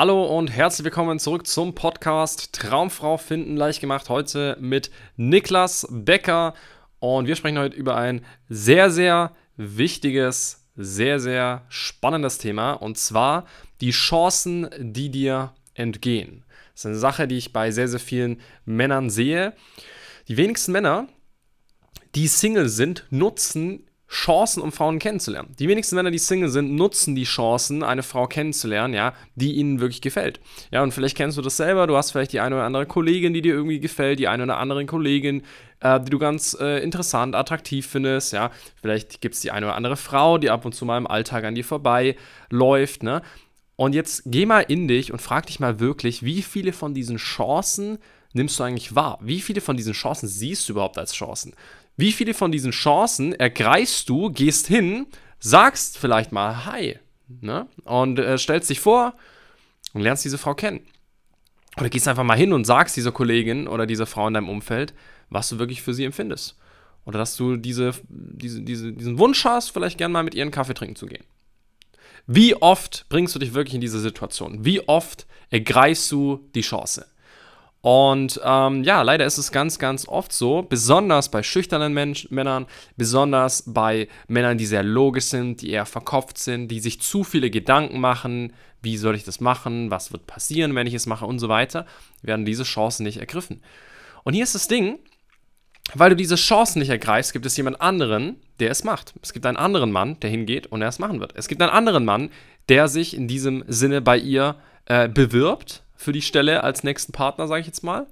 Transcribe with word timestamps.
Hallo 0.00 0.26
und 0.26 0.46
herzlich 0.46 0.84
willkommen 0.84 1.18
zurück 1.18 1.44
zum 1.48 1.74
Podcast 1.74 2.52
Traumfrau 2.52 3.16
finden 3.16 3.56
leicht 3.56 3.80
gemacht. 3.80 4.08
Heute 4.08 4.56
mit 4.60 4.92
Niklas 5.16 5.88
Becker 5.90 6.54
und 7.00 7.26
wir 7.26 7.34
sprechen 7.34 7.58
heute 7.58 7.74
über 7.74 7.96
ein 7.96 8.24
sehr, 8.48 8.92
sehr 8.92 9.32
wichtiges, 9.56 10.68
sehr, 10.76 11.18
sehr 11.18 11.64
spannendes 11.68 12.38
Thema 12.38 12.74
und 12.74 12.96
zwar 12.96 13.44
die 13.80 13.90
Chancen, 13.90 14.70
die 14.78 15.10
dir 15.10 15.52
entgehen. 15.74 16.44
Das 16.74 16.82
ist 16.82 16.86
eine 16.86 16.94
Sache, 16.94 17.26
die 17.26 17.38
ich 17.38 17.52
bei 17.52 17.72
sehr, 17.72 17.88
sehr 17.88 17.98
vielen 17.98 18.40
Männern 18.64 19.10
sehe. 19.10 19.52
Die 20.28 20.36
wenigsten 20.36 20.70
Männer, 20.70 21.08
die 22.14 22.28
Single 22.28 22.68
sind, 22.68 23.04
nutzen 23.10 23.87
Chancen, 24.10 24.62
um 24.62 24.72
Frauen 24.72 24.98
kennenzulernen. 24.98 25.54
Die 25.58 25.68
wenigsten 25.68 25.94
Männer, 25.94 26.10
die 26.10 26.18
Single 26.18 26.48
sind, 26.48 26.74
nutzen 26.74 27.14
die 27.14 27.24
Chancen, 27.24 27.82
eine 27.82 28.02
Frau 28.02 28.26
kennenzulernen, 28.26 28.94
ja, 28.94 29.12
die 29.34 29.56
ihnen 29.56 29.80
wirklich 29.80 30.00
gefällt. 30.00 30.40
Ja, 30.70 30.82
und 30.82 30.92
vielleicht 30.92 31.16
kennst 31.16 31.36
du 31.36 31.42
das 31.42 31.58
selber, 31.58 31.86
du 31.86 31.96
hast 31.96 32.12
vielleicht 32.12 32.32
die 32.32 32.40
eine 32.40 32.54
oder 32.54 32.64
andere 32.64 32.86
Kollegin, 32.86 33.34
die 33.34 33.42
dir 33.42 33.52
irgendwie 33.52 33.80
gefällt, 33.80 34.18
die 34.18 34.26
eine 34.26 34.44
oder 34.44 34.56
andere 34.56 34.86
Kollegin, 34.86 35.42
äh, 35.80 36.00
die 36.00 36.10
du 36.10 36.18
ganz 36.18 36.56
äh, 36.58 36.82
interessant, 36.82 37.34
attraktiv 37.34 37.86
findest, 37.86 38.32
ja. 38.32 38.50
Vielleicht 38.80 39.20
gibt 39.20 39.34
es 39.34 39.42
die 39.42 39.50
eine 39.50 39.66
oder 39.66 39.74
andere 39.74 39.96
Frau, 39.96 40.38
die 40.38 40.48
ab 40.48 40.64
und 40.64 40.74
zu 40.74 40.86
mal 40.86 40.96
im 40.96 41.06
Alltag 41.06 41.44
an 41.44 41.54
dir 41.54 41.64
vorbei 41.64 42.16
läuft, 42.48 43.02
ne. 43.02 43.20
Und 43.76 43.94
jetzt 43.94 44.22
geh 44.26 44.46
mal 44.46 44.60
in 44.60 44.88
dich 44.88 45.12
und 45.12 45.20
frag 45.20 45.46
dich 45.46 45.60
mal 45.60 45.78
wirklich, 45.80 46.24
wie 46.24 46.42
viele 46.42 46.72
von 46.72 46.94
diesen 46.94 47.18
Chancen 47.18 47.98
nimmst 48.32 48.58
du 48.58 48.64
eigentlich 48.64 48.94
wahr? 48.94 49.18
Wie 49.22 49.40
viele 49.40 49.60
von 49.60 49.76
diesen 49.76 49.92
Chancen 49.92 50.28
siehst 50.28 50.68
du 50.68 50.72
überhaupt 50.72 50.98
als 50.98 51.12
Chancen? 51.12 51.54
Wie 51.98 52.12
viele 52.12 52.32
von 52.32 52.52
diesen 52.52 52.70
Chancen 52.70 53.32
ergreifst 53.32 54.08
du, 54.08 54.30
gehst 54.30 54.68
hin, 54.68 55.08
sagst 55.40 55.98
vielleicht 55.98 56.30
mal 56.30 56.64
Hi 56.64 56.96
ne? 57.28 57.66
und 57.84 58.20
äh, 58.20 58.38
stellst 58.38 58.70
dich 58.70 58.78
vor 58.78 59.14
und 59.94 60.02
lernst 60.02 60.24
diese 60.24 60.38
Frau 60.38 60.54
kennen. 60.54 60.86
Oder 61.76 61.88
gehst 61.88 62.06
einfach 62.06 62.22
mal 62.22 62.38
hin 62.38 62.52
und 62.52 62.64
sagst 62.64 62.96
dieser 62.96 63.10
Kollegin 63.10 63.66
oder 63.66 63.84
dieser 63.84 64.06
Frau 64.06 64.28
in 64.28 64.34
deinem 64.34 64.48
Umfeld, 64.48 64.94
was 65.28 65.48
du 65.48 65.58
wirklich 65.58 65.82
für 65.82 65.92
sie 65.92 66.04
empfindest. 66.04 66.56
Oder 67.04 67.18
dass 67.18 67.36
du 67.36 67.56
diese, 67.56 67.90
diese, 68.08 68.62
diese, 68.62 68.92
diesen 68.92 69.18
Wunsch 69.18 69.44
hast, 69.44 69.70
vielleicht 69.70 69.98
gern 69.98 70.12
mal 70.12 70.22
mit 70.22 70.36
ihr 70.36 70.42
einen 70.42 70.52
Kaffee 70.52 70.74
trinken 70.74 70.94
zu 70.94 71.06
gehen. 71.06 71.24
Wie 72.28 72.54
oft 72.54 73.06
bringst 73.08 73.34
du 73.34 73.40
dich 73.40 73.54
wirklich 73.54 73.74
in 73.74 73.80
diese 73.80 73.98
Situation? 73.98 74.64
Wie 74.64 74.86
oft 74.86 75.26
ergreifst 75.50 76.12
du 76.12 76.48
die 76.54 76.60
Chance? 76.60 77.06
Und 77.80 78.40
ähm, 78.44 78.82
ja, 78.82 79.02
leider 79.02 79.24
ist 79.24 79.38
es 79.38 79.52
ganz, 79.52 79.78
ganz 79.78 80.08
oft 80.08 80.32
so, 80.32 80.62
besonders 80.62 81.30
bei 81.30 81.42
schüchternen 81.42 81.94
Mensch 81.94 82.28
Männern, 82.30 82.66
besonders 82.96 83.62
bei 83.66 84.08
Männern, 84.26 84.58
die 84.58 84.66
sehr 84.66 84.82
logisch 84.82 85.26
sind, 85.26 85.62
die 85.62 85.70
eher 85.70 85.86
verkopft 85.86 86.38
sind, 86.38 86.68
die 86.68 86.80
sich 86.80 87.00
zu 87.00 87.22
viele 87.22 87.50
Gedanken 87.50 88.00
machen, 88.00 88.52
wie 88.82 88.96
soll 88.96 89.14
ich 89.14 89.24
das 89.24 89.40
machen, 89.40 89.90
was 89.90 90.12
wird 90.12 90.26
passieren, 90.26 90.74
wenn 90.74 90.86
ich 90.86 90.94
es 90.94 91.06
mache 91.06 91.26
und 91.26 91.38
so 91.38 91.48
weiter, 91.48 91.86
werden 92.22 92.44
diese 92.44 92.64
Chancen 92.64 93.04
nicht 93.04 93.18
ergriffen. 93.18 93.62
Und 94.24 94.34
hier 94.34 94.42
ist 94.42 94.54
das 94.54 94.68
Ding, 94.68 94.98
weil 95.94 96.10
du 96.10 96.16
diese 96.16 96.36
Chancen 96.36 96.80
nicht 96.80 96.90
ergreifst, 96.90 97.32
gibt 97.32 97.46
es 97.46 97.56
jemand 97.56 97.80
anderen, 97.80 98.36
der 98.60 98.70
es 98.70 98.84
macht. 98.84 99.14
Es 99.22 99.32
gibt 99.32 99.46
einen 99.46 99.56
anderen 99.56 99.92
Mann, 99.92 100.18
der 100.20 100.30
hingeht 100.30 100.66
und 100.66 100.82
er 100.82 100.88
es 100.88 100.98
machen 100.98 101.20
wird. 101.20 101.32
Es 101.36 101.48
gibt 101.48 101.62
einen 101.62 101.70
anderen 101.70 102.04
Mann, 102.04 102.30
der 102.68 102.88
sich 102.88 103.16
in 103.16 103.28
diesem 103.28 103.64
Sinne 103.68 104.02
bei 104.02 104.18
ihr 104.18 104.56
äh, 104.86 105.08
bewirbt 105.08 105.84
für 105.98 106.12
die 106.12 106.22
Stelle 106.22 106.62
als 106.62 106.84
nächsten 106.84 107.12
Partner, 107.12 107.46
sage 107.48 107.60
ich 107.60 107.66
jetzt 107.66 107.82
mal. 107.82 108.06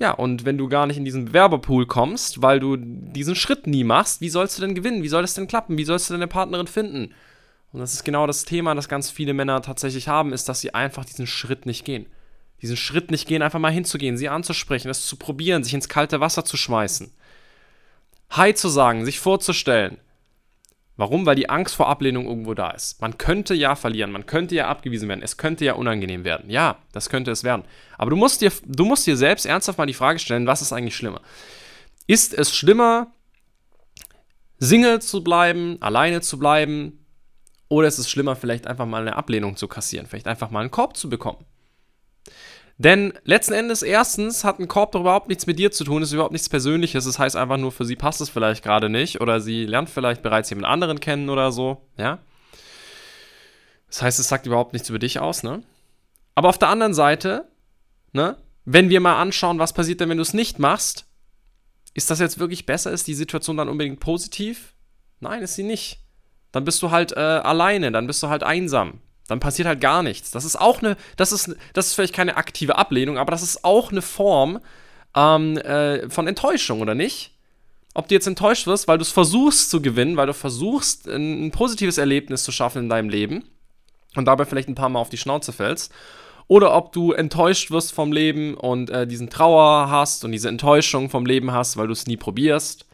Ja, 0.00 0.10
und 0.10 0.44
wenn 0.44 0.58
du 0.58 0.68
gar 0.68 0.86
nicht 0.86 0.96
in 0.96 1.04
diesen 1.04 1.26
Bewerberpool 1.26 1.86
kommst, 1.86 2.42
weil 2.42 2.58
du 2.58 2.76
diesen 2.76 3.36
Schritt 3.36 3.68
nie 3.68 3.84
machst, 3.84 4.20
wie 4.20 4.28
sollst 4.28 4.58
du 4.58 4.62
denn 4.62 4.74
gewinnen? 4.74 5.04
Wie 5.04 5.08
soll 5.08 5.22
das 5.22 5.34
denn 5.34 5.46
klappen? 5.46 5.78
Wie 5.78 5.84
sollst 5.84 6.10
du 6.10 6.14
deine 6.14 6.26
Partnerin 6.26 6.66
finden? 6.66 7.14
Und 7.72 7.80
das 7.80 7.94
ist 7.94 8.04
genau 8.04 8.26
das 8.26 8.44
Thema, 8.44 8.74
das 8.74 8.88
ganz 8.88 9.10
viele 9.10 9.34
Männer 9.34 9.62
tatsächlich 9.62 10.08
haben, 10.08 10.32
ist, 10.32 10.48
dass 10.48 10.60
sie 10.60 10.74
einfach 10.74 11.04
diesen 11.04 11.28
Schritt 11.28 11.64
nicht 11.64 11.84
gehen. 11.84 12.06
Diesen 12.60 12.76
Schritt 12.76 13.12
nicht 13.12 13.28
gehen, 13.28 13.42
einfach 13.42 13.60
mal 13.60 13.72
hinzugehen, 13.72 14.16
sie 14.16 14.28
anzusprechen, 14.28 14.90
es 14.90 15.06
zu 15.06 15.16
probieren, 15.16 15.62
sich 15.62 15.74
ins 15.74 15.88
kalte 15.88 16.18
Wasser 16.20 16.44
zu 16.44 16.56
schmeißen. 16.56 17.12
Hi 18.30 18.52
zu 18.54 18.68
sagen, 18.68 19.04
sich 19.04 19.20
vorzustellen, 19.20 19.98
Warum? 20.96 21.26
Weil 21.26 21.34
die 21.34 21.50
Angst 21.50 21.74
vor 21.74 21.88
Ablehnung 21.88 22.26
irgendwo 22.26 22.54
da 22.54 22.70
ist. 22.70 23.00
Man 23.00 23.18
könnte 23.18 23.54
ja 23.54 23.74
verlieren, 23.74 24.12
man 24.12 24.26
könnte 24.26 24.54
ja 24.54 24.68
abgewiesen 24.68 25.08
werden, 25.08 25.22
es 25.22 25.36
könnte 25.36 25.64
ja 25.64 25.74
unangenehm 25.74 26.24
werden. 26.24 26.50
Ja, 26.50 26.78
das 26.92 27.08
könnte 27.08 27.32
es 27.32 27.42
werden. 27.42 27.64
Aber 27.98 28.10
du 28.10 28.16
musst 28.16 28.40
dir, 28.40 28.52
du 28.64 28.84
musst 28.84 29.06
dir 29.06 29.16
selbst 29.16 29.44
ernsthaft 29.44 29.78
mal 29.78 29.86
die 29.86 29.94
Frage 29.94 30.20
stellen, 30.20 30.46
was 30.46 30.62
ist 30.62 30.72
eigentlich 30.72 30.94
schlimmer? 30.94 31.20
Ist 32.06 32.32
es 32.34 32.54
schlimmer, 32.54 33.12
Single 34.58 35.02
zu 35.02 35.24
bleiben, 35.24 35.78
alleine 35.80 36.20
zu 36.20 36.38
bleiben? 36.38 37.04
Oder 37.68 37.88
ist 37.88 37.98
es 37.98 38.08
schlimmer, 38.08 38.36
vielleicht 38.36 38.68
einfach 38.68 38.86
mal 38.86 39.00
eine 39.00 39.16
Ablehnung 39.16 39.56
zu 39.56 39.66
kassieren, 39.66 40.06
vielleicht 40.06 40.28
einfach 40.28 40.50
mal 40.50 40.60
einen 40.60 40.70
Korb 40.70 40.96
zu 40.96 41.08
bekommen? 41.10 41.44
Denn 42.76 43.12
letzten 43.22 43.52
Endes, 43.52 43.82
erstens, 43.82 44.42
hat 44.42 44.58
ein 44.58 44.66
Korb 44.66 44.94
überhaupt 44.94 45.28
nichts 45.28 45.46
mit 45.46 45.58
dir 45.58 45.70
zu 45.70 45.84
tun, 45.84 46.02
ist 46.02 46.12
überhaupt 46.12 46.32
nichts 46.32 46.48
Persönliches. 46.48 47.04
Das 47.04 47.18
heißt 47.18 47.36
einfach 47.36 47.56
nur, 47.56 47.70
für 47.70 47.84
sie 47.84 47.96
passt 47.96 48.20
es 48.20 48.30
vielleicht 48.30 48.64
gerade 48.64 48.88
nicht 48.88 49.20
oder 49.20 49.40
sie 49.40 49.64
lernt 49.64 49.90
vielleicht 49.90 50.22
bereits 50.22 50.50
jemand 50.50 50.66
anderen 50.66 50.98
kennen 50.98 51.30
oder 51.30 51.52
so, 51.52 51.86
ja. 51.96 52.18
Das 53.86 54.02
heißt, 54.02 54.18
es 54.18 54.28
sagt 54.28 54.46
überhaupt 54.46 54.72
nichts 54.72 54.88
über 54.88 54.98
dich 54.98 55.20
aus, 55.20 55.44
ne? 55.44 55.62
Aber 56.34 56.48
auf 56.48 56.58
der 56.58 56.68
anderen 56.68 56.94
Seite, 56.94 57.48
ne, 58.12 58.36
wenn 58.64 58.88
wir 58.88 58.98
mal 58.98 59.20
anschauen, 59.20 59.60
was 59.60 59.72
passiert 59.72 60.00
denn, 60.00 60.08
wenn 60.08 60.16
du 60.16 60.22
es 60.22 60.34
nicht 60.34 60.58
machst, 60.58 61.06
ist 61.92 62.10
das 62.10 62.18
jetzt 62.18 62.40
wirklich 62.40 62.66
besser? 62.66 62.90
Ist 62.90 63.06
die 63.06 63.14
Situation 63.14 63.56
dann 63.56 63.68
unbedingt 63.68 64.00
positiv? 64.00 64.74
Nein, 65.20 65.42
ist 65.42 65.54
sie 65.54 65.62
nicht. 65.62 66.00
Dann 66.50 66.64
bist 66.64 66.82
du 66.82 66.90
halt 66.90 67.12
äh, 67.12 67.20
alleine, 67.20 67.92
dann 67.92 68.08
bist 68.08 68.20
du 68.22 68.28
halt 68.28 68.42
einsam. 68.42 69.00
Dann 69.28 69.40
passiert 69.40 69.66
halt 69.66 69.80
gar 69.80 70.02
nichts. 70.02 70.30
Das 70.30 70.44
ist 70.44 70.56
auch 70.56 70.82
eine, 70.82 70.96
das 71.16 71.32
ist, 71.32 71.54
das 71.72 71.86
ist 71.86 71.94
vielleicht 71.94 72.14
keine 72.14 72.36
aktive 72.36 72.76
Ablehnung, 72.76 73.18
aber 73.18 73.30
das 73.30 73.42
ist 73.42 73.64
auch 73.64 73.90
eine 73.90 74.02
Form 74.02 74.60
ähm, 75.16 75.56
äh, 75.58 76.08
von 76.10 76.28
Enttäuschung, 76.28 76.80
oder 76.80 76.94
nicht? 76.94 77.32
Ob 77.94 78.08
du 78.08 78.14
jetzt 78.14 78.26
enttäuscht 78.26 78.66
wirst, 78.66 78.88
weil 78.88 78.98
du 78.98 79.02
es 79.02 79.12
versuchst 79.12 79.70
zu 79.70 79.80
gewinnen, 79.80 80.16
weil 80.16 80.26
du 80.26 80.34
versuchst, 80.34 81.08
ein, 81.08 81.46
ein 81.46 81.50
positives 81.52 81.96
Erlebnis 81.96 82.44
zu 82.44 82.52
schaffen 82.52 82.82
in 82.82 82.88
deinem 82.88 83.08
Leben 83.08 83.44
und 84.16 84.26
dabei 84.26 84.44
vielleicht 84.44 84.68
ein 84.68 84.74
paar 84.74 84.88
Mal 84.88 85.00
auf 85.00 85.10
die 85.10 85.16
Schnauze 85.16 85.52
fällst, 85.52 85.92
oder 86.46 86.74
ob 86.74 86.92
du 86.92 87.12
enttäuscht 87.12 87.70
wirst 87.70 87.92
vom 87.92 88.12
Leben 88.12 88.54
und 88.54 88.90
äh, 88.90 89.06
diesen 89.06 89.30
Trauer 89.30 89.88
hast 89.88 90.24
und 90.24 90.32
diese 90.32 90.50
Enttäuschung 90.50 91.08
vom 91.08 91.24
Leben 91.24 91.52
hast, 91.52 91.78
weil 91.78 91.86
du 91.86 91.94
es 91.94 92.06
nie 92.06 92.18
probierst 92.18 92.84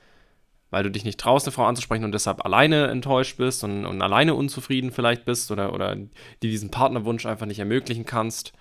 weil 0.70 0.84
du 0.84 0.90
dich 0.90 1.04
nicht 1.04 1.18
traust, 1.18 1.46
eine 1.46 1.52
Frau 1.52 1.66
anzusprechen 1.66 2.04
und 2.04 2.12
deshalb 2.12 2.44
alleine 2.44 2.86
enttäuscht 2.86 3.36
bist 3.36 3.64
und, 3.64 3.84
und 3.84 4.00
alleine 4.02 4.34
unzufrieden 4.34 4.92
vielleicht 4.92 5.24
bist 5.24 5.50
oder, 5.50 5.72
oder 5.72 5.96
dir 5.96 6.08
diesen 6.40 6.70
Partnerwunsch 6.70 7.26
einfach 7.26 7.46
nicht 7.46 7.58
ermöglichen 7.58 8.06
kannst. 8.06 8.52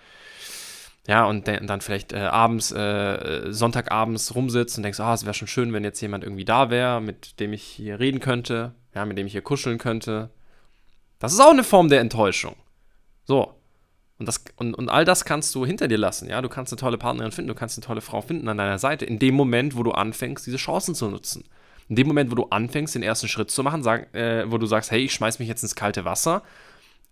Ja, 1.08 1.26
und 1.26 1.48
dann 1.48 1.82
vielleicht 1.82 2.14
äh, 2.14 2.18
abends, 2.18 2.72
äh, 2.72 3.52
Sonntagabends 3.52 4.36
rumsitzt 4.36 4.78
und 4.78 4.84
denkst, 4.84 5.00
ah, 5.00 5.14
es 5.14 5.24
wäre 5.24 5.34
schon 5.34 5.48
schön, 5.48 5.74
wenn 5.74 5.84
jetzt 5.84 6.02
jemand 6.02 6.24
irgendwie 6.24 6.46
da 6.46 6.70
wäre, 6.70 7.02
mit 7.02 7.40
dem 7.40 7.54
ich 7.54 7.64
hier 7.64 8.00
reden 8.00 8.20
könnte, 8.20 8.76
ja, 8.94 9.06
mit 9.06 9.18
dem 9.18 9.26
ich 9.26 9.32
hier 9.32 9.42
kuscheln 9.42 9.78
könnte. 9.78 10.30
Das 11.18 11.34
ist 11.34 11.40
auch 11.40 11.52
eine 11.52 11.64
Form 11.64 11.90
der 11.90 12.02
Enttäuschung. 12.02 12.56
So. 13.26 13.56
Und, 14.20 14.28
das, 14.28 14.44
und, 14.58 14.76
und 14.76 14.90
all 14.90 15.06
das 15.06 15.26
kannst 15.26 15.56
du 15.56 15.66
hinter 15.66 15.88
dir 15.88 15.98
lassen, 15.98 16.30
ja. 16.30 16.42
Du 16.42 16.50
kannst 16.50 16.74
eine 16.74 16.80
tolle 16.80 16.98
Partnerin 16.98 17.32
finden, 17.32 17.48
du 17.48 17.56
kannst 17.56 17.78
eine 17.78 17.86
tolle 17.86 18.02
Frau 18.02 18.22
finden 18.22 18.48
an 18.50 18.58
deiner 18.58 18.78
Seite, 18.78 19.06
in 19.06 19.18
dem 19.18 19.34
Moment, 19.34 19.78
wo 19.78 19.84
du 19.84 19.92
anfängst, 19.92 20.46
diese 20.46 20.58
Chancen 20.58 20.94
zu 20.94 21.08
nutzen 21.08 21.46
in 21.90 21.96
dem 21.96 22.08
Moment, 22.08 22.32
wo 22.32 22.36
du 22.36 22.46
anfängst, 22.46 22.96
den 22.96 23.04
ersten 23.04 23.28
Schritt 23.28 23.52
zu 23.52 23.64
machen, 23.64 23.84
sag, 23.84 24.14
äh, 24.16 24.50
wo 24.52 24.58
du 24.58 24.66
sagst, 24.66 24.92
hey, 24.92 25.02
ich 25.02 25.14
schmeiß 25.14 25.40
mich 25.40 25.48
jetzt 25.48 25.64
ins 25.64 25.76
kalte 25.76 26.06
Wasser, 26.06 26.44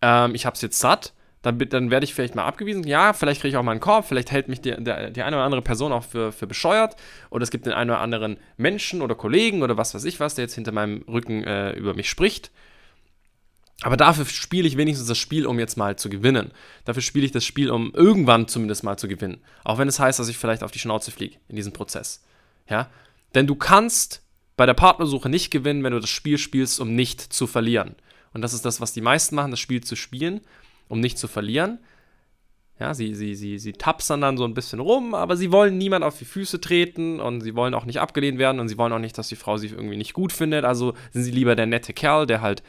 ähm, 0.02 0.36
ich 0.36 0.46
hab's 0.46 0.62
jetzt 0.62 0.80
satt, 0.80 1.14
dann, 1.42 1.58
dann 1.58 1.92
werde 1.92 2.04
ich 2.04 2.14
vielleicht 2.14 2.36
mal 2.36 2.46
abgewiesen. 2.46 2.84
Ja, 2.86 3.14
vielleicht 3.14 3.42
kriege 3.42 3.50
ich 3.50 3.58
auch 3.58 3.64
mal 3.64 3.72
einen 3.72 3.80
Korb, 3.80 4.06
vielleicht 4.06 4.32
hält 4.32 4.48
mich 4.48 4.62
die, 4.62 4.76
der, 4.78 5.12
die 5.12 5.22
eine 5.22 5.36
oder 5.36 5.46
andere 5.46 5.62
Person 5.62 5.92
auch 5.92 6.04
für, 6.04 6.32
für 6.32 6.48
bescheuert. 6.48 6.96
Oder 7.30 7.44
es 7.44 7.52
gibt 7.52 7.66
den 7.66 7.74
einen 7.74 7.92
oder 7.92 8.00
anderen 8.00 8.38
Menschen 8.58 9.02
oder 9.02 9.16
Kollegen 9.16 9.62
oder 9.62 9.78
was 9.78 9.94
weiß 9.94 10.04
ich 10.04 10.20
was, 10.20 10.36
der 10.36 10.44
jetzt 10.44 10.56
hinter 10.56 10.72
meinem 10.72 11.04
Rücken 11.08 11.44
äh, 11.44 11.72
über 11.74 11.94
mich 11.94 12.10
spricht. 12.10 12.52
Aber 13.82 13.96
dafür 13.96 14.26
spiele 14.26 14.68
ich 14.68 14.76
wenigstens 14.76 15.08
das 15.08 15.20
Spiel, 15.20 15.46
um 15.46 15.60
jetzt 15.60 15.78
mal 15.78 15.96
zu 15.96 16.10
gewinnen. 16.10 16.52
Dafür 16.86 17.04
spiele 17.04 17.26
ich 17.26 17.32
das 17.32 17.46
Spiel, 17.46 17.70
um 17.70 17.94
irgendwann 17.94 18.48
zumindest 18.48 18.84
mal 18.84 18.98
zu 18.98 19.08
gewinnen. 19.08 19.38
Auch 19.64 19.78
wenn 19.78 19.88
es 19.88 20.00
heißt, 20.00 20.18
dass 20.18 20.30
ich 20.30 20.38
vielleicht 20.38 20.64
auf 20.64 20.72
die 20.72 20.80
Schnauze 20.80 21.12
fliege 21.12 21.38
in 21.48 21.56
diesem 21.56 21.74
Prozess. 21.74 22.26
Ja? 22.68 22.90
Denn 23.36 23.46
du 23.46 23.54
kannst 23.56 24.24
bei 24.58 24.66
der 24.66 24.74
Partnersuche 24.74 25.30
nicht 25.30 25.52
gewinnen, 25.52 25.84
wenn 25.84 25.94
du 25.94 26.00
das 26.00 26.10
Spiel 26.10 26.38
spielst, 26.38 26.82
um 26.82 26.96
nicht 26.96 27.22
zu 27.22 27.48
verlieren. 27.48 27.96
Und 28.34 28.42
das 28.42 28.54
ist 28.54 28.66
das, 28.66 28.82
was 28.82 28.92
die 28.92 29.02
meisten 29.02 29.36
machen, 29.36 29.52
das 29.52 29.60
Spiel 29.60 29.84
zu 29.84 29.96
spielen, 29.96 30.42
um 30.90 31.00
nicht 31.00 31.18
zu 31.18 31.28
verlieren. 31.28 31.80
Ja, 32.80 32.94
sie, 32.94 33.16
sie, 33.16 33.34
sie, 33.34 33.58
sie 33.58 33.74
tapsern 33.74 34.22
dann 34.22 34.38
so 34.38 34.44
ein 34.44 34.54
bisschen 34.54 34.80
rum, 34.80 35.16
aber 35.16 35.36
sie 35.36 35.52
wollen 35.52 35.78
niemand 35.78 36.04
auf 36.04 36.20
die 36.20 36.26
Füße 36.26 36.62
treten 36.62 37.20
und 37.20 37.42
sie 37.42 37.56
wollen 37.56 37.74
auch 37.74 37.86
nicht 37.86 38.00
abgelehnt 38.00 38.38
werden 38.38 38.60
und 38.60 38.68
sie 38.68 38.78
wollen 38.78 38.94
auch 38.94 39.00
nicht, 39.00 39.18
dass 39.18 39.30
die 39.30 39.36
Frau 39.36 39.58
sie 39.58 39.68
irgendwie 39.68 39.98
nicht 39.98 40.14
gut 40.14 40.32
findet. 40.32 40.66
Also 40.66 40.94
sind 41.12 41.24
sie 41.24 41.32
lieber 41.32 41.56
der 41.56 41.66
nette 41.66 41.94
Kerl, 41.94 42.28
der 42.28 42.42
halt 42.42 42.62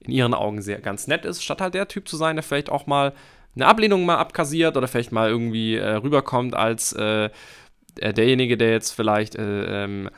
in 0.00 0.12
ihren 0.12 0.34
Augen 0.34 0.60
sehr 0.60 0.80
ganz 0.80 1.06
nett 1.06 1.24
ist, 1.24 1.42
statt 1.42 1.62
halt 1.62 1.72
der 1.72 1.88
Typ 1.88 2.06
zu 2.06 2.18
sein, 2.18 2.36
der 2.36 2.42
vielleicht 2.42 2.68
auch 2.68 2.86
mal 2.86 3.14
eine 3.54 3.66
Ablehnung 3.66 4.04
mal 4.04 4.16
abkassiert 4.16 4.76
oder 4.76 4.88
vielleicht 4.88 5.12
mal 5.12 5.30
irgendwie 5.30 5.76
äh, 5.76 5.94
rüberkommt 5.94 6.54
als 6.54 6.92
äh, 6.92 7.30
derjenige, 7.96 8.56
der 8.58 8.72
jetzt 8.72 8.90
vielleicht 8.90 9.36
äh, 9.36 9.84
ähm, 9.84 10.10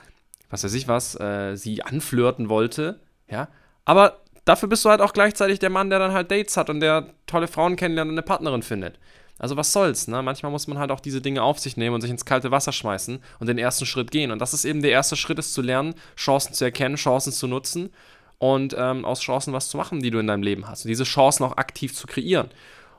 was 0.57 0.65
weiß 0.65 0.75
ich 0.75 0.89
was, 0.89 1.19
äh, 1.21 1.55
sie 1.57 1.83
anflirten 1.83 2.49
wollte, 2.49 3.01
ja. 3.29 3.49
Aber 3.85 4.21
dafür 4.45 4.69
bist 4.69 4.85
du 4.85 4.91
halt 4.91 5.01
auch 5.01 5.13
gleichzeitig 5.13 5.59
der 5.59 5.71
Mann, 5.71 5.91
der 5.91 5.99
dann 5.99 6.13
halt 6.13 6.31
Dates 6.31 6.57
hat 6.57 6.71
und 6.71 6.81
der 6.81 7.09
tolle 7.27 7.47
Frauen 7.47 7.77
kennenlernt 7.77 8.09
und 8.11 8.15
eine 8.15 8.23
Partnerin 8.23 8.63
findet. 8.63 8.99
Also 9.39 9.57
was 9.57 9.73
soll's, 9.73 10.09
ne? 10.09 10.23
Manchmal 10.23 10.51
muss 10.51 10.67
man 10.67 10.79
halt 10.79 10.91
auch 10.91 11.01
diese 11.01 11.21
Dinge 11.21 11.43
auf 11.43 11.59
sich 11.59 11.77
nehmen 11.77 11.95
und 11.95 12.01
sich 12.01 12.11
ins 12.11 12.25
kalte 12.25 12.51
Wasser 12.51 12.73
schmeißen 12.73 13.23
und 13.39 13.47
den 13.47 13.59
ersten 13.59 13.85
Schritt 13.85 14.11
gehen. 14.11 14.31
Und 14.31 14.39
das 14.39 14.55
ist 14.55 14.65
eben 14.65 14.81
der 14.81 14.93
erste 14.93 15.15
Schritt, 15.15 15.39
ist 15.39 15.53
zu 15.53 15.61
lernen, 15.61 15.95
Chancen 16.17 16.55
zu 16.55 16.65
erkennen, 16.65 16.97
Chancen 16.97 17.33
zu 17.33 17.47
nutzen 17.47 17.91
und 18.39 18.75
ähm, 18.79 19.05
aus 19.05 19.21
Chancen 19.21 19.53
was 19.53 19.69
zu 19.69 19.77
machen, 19.77 20.01
die 20.01 20.11
du 20.11 20.19
in 20.19 20.27
deinem 20.27 20.43
Leben 20.43 20.67
hast. 20.69 20.87
Und 20.87 20.89
diese 20.89 21.05
Chancen 21.05 21.45
auch 21.45 21.59
aktiv 21.59 21.95
zu 21.95 22.07
kreieren. 22.07 22.49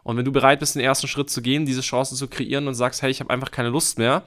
Und 0.03 0.15
wenn 0.15 0.25
du 0.25 0.31
bereit 0.31 0.59
bist, 0.59 0.75
den 0.75 0.83
ersten 0.83 1.07
Schritt 1.07 1.31
zu 1.31 1.41
gehen, 1.41 1.65
diese 1.65 1.81
Chancen 1.81 2.15
zu 2.15 2.27
kreieren 2.27 2.67
und 2.67 2.75
sagst, 2.75 3.01
hey, 3.01 3.09
ich 3.09 3.19
habe 3.19 3.31
einfach 3.31 3.51
keine 3.51 3.69
Lust 3.69 3.97
mehr, 3.97 4.23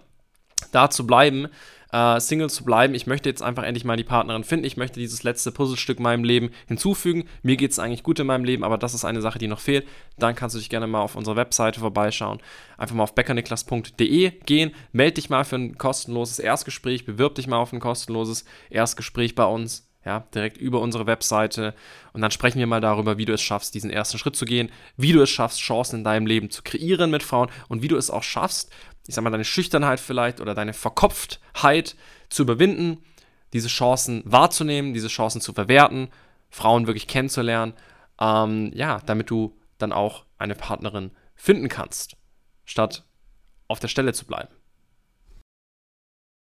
da 0.73 0.91
zu 0.91 1.07
bleiben, 1.07 1.49
äh, 1.93 2.21
Single 2.21 2.51
zu 2.51 2.65
bleiben. 2.65 2.95
Ich 2.95 3.07
möchte 3.07 3.29
jetzt 3.29 3.43
einfach 3.43 3.63
endlich 3.63 3.85
mal 3.85 3.97
die 3.97 4.05
Partnerin 4.05 4.45
finden. 4.45 4.65
Ich 4.65 4.77
möchte 4.77 5.01
dieses 5.01 5.23
letzte 5.23 5.53
Puzzlestück 5.53 5.99
in 5.99 6.03
meinem 6.03 6.25
Leben 6.25 6.51
hinzufügen. 6.67 7.25
Mir 7.43 7.57
geht 7.57 7.73
es 7.73 7.79
eigentlich 7.79 8.03
gut 8.03 8.19
in 8.21 8.27
meinem 8.27 8.45
Leben, 8.45 8.65
aber 8.65 8.79
das 8.79 8.95
ist 8.95 9.05
eine 9.05 9.21
Sache, 9.21 9.39
die 9.39 9.49
noch 9.49 9.61
fehlt. 9.61 9.87
Dann 10.19 10.35
kannst 10.35 10.55
du 10.55 10.59
dich 10.59 10.71
gerne 10.71 10.87
mal 10.87 11.01
auf 11.01 11.17
unserer 11.17 11.37
Webseite 11.37 11.81
vorbeischauen. 11.81 12.41
Einfach 12.77 12.95
mal 12.95 13.05
auf 13.05 13.15
beckerniklas.de 13.15 14.31
gehen. 14.47 14.73
Melde 14.93 15.15
dich 15.15 15.31
mal 15.31 15.45
für 15.45 15.57
ein 15.57 15.79
kostenloses 15.79 16.39
Erstgespräch. 16.39 17.05
Bewirb 17.05 17.35
dich 17.35 17.47
mal 17.47 17.59
auf 17.59 17.73
ein 17.73 17.81
kostenloses 17.81 18.45
Erstgespräch 18.71 19.35
bei 19.35 19.45
uns 19.45 19.91
ja, 20.05 20.21
direkt 20.35 20.57
über 20.57 20.81
unsere 20.81 21.07
Webseite. 21.07 21.75
Und 22.13 22.23
dann 22.23 22.31
sprechen 22.31 22.59
wir 22.59 22.67
mal 22.67 22.81
darüber, 22.81 23.19
wie 23.19 23.27
du 23.27 23.35
es 23.35 23.43
schaffst, 23.43 23.75
diesen 23.75 23.91
ersten 23.91 24.19
Schritt 24.19 24.37
zu 24.37 24.45
gehen, 24.45 24.71
wie 24.97 25.13
du 25.13 25.21
es 25.21 25.31
schaffst, 25.31 25.61
Chancen 25.61 25.97
in 25.97 26.05
deinem 26.05 26.27
Leben 26.27 26.51
zu 26.51 26.63
kreieren 26.63 27.11
mit 27.11 27.23
Frauen 27.23 27.51
und 27.69 27.83
wie 27.83 27.89
du 27.89 27.97
es 27.97 28.11
auch 28.11 28.23
schaffst, 28.23 28.73
ich 29.11 29.17
sag 29.17 29.25
mal, 29.25 29.31
deine 29.31 29.45
Schüchternheit 29.45 29.99
vielleicht 29.99 30.41
oder 30.41 30.55
deine 30.55 30.73
Verkopftheit 30.73 31.97
zu 32.29 32.43
überwinden, 32.43 32.99
diese 33.53 33.67
Chancen 33.67 34.23
wahrzunehmen, 34.25 34.95
diese 34.95 35.09
Chancen 35.09 35.41
zu 35.41 35.53
verwerten, 35.53 36.11
Frauen 36.49 36.87
wirklich 36.87 37.09
kennenzulernen, 37.09 37.75
ähm, 38.21 38.71
ja, 38.73 39.01
damit 39.07 39.29
du 39.29 39.59
dann 39.79 39.93
auch 39.93 40.27
eine 40.39 40.55
Partnerin 40.55 41.11
finden 41.35 41.69
kannst, 41.69 42.17
statt 42.65 43.05
auf 43.67 43.81
der 43.81 43.89
Stelle 43.89 44.13
zu 44.13 44.27
bleiben. 44.27 44.55